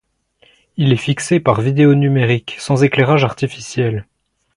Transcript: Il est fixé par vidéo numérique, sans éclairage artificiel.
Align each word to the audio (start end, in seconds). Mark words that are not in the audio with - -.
Il 0.77 0.91
est 0.93 0.97
fixé 0.97 1.39
par 1.39 1.61
vidéo 1.61 1.93
numérique, 1.93 2.55
sans 2.57 2.83
éclairage 2.83 3.23
artificiel. 3.23 4.07